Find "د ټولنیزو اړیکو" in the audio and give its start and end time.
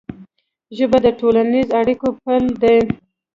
1.05-2.07